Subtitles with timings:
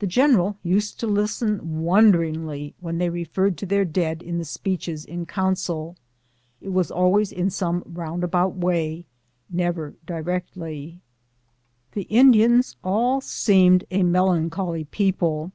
[0.00, 4.44] The general used to listen won deringly when they referred to their dead in the
[4.44, 5.94] speeches in council.
[6.60, 9.06] It was always in some roundabout way,
[9.48, 11.00] never directly.
[11.92, 15.52] The Indians all seemed a melancholy people.